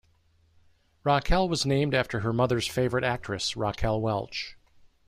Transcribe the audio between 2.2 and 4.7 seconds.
her mother's favorite actress, Raquel Welch.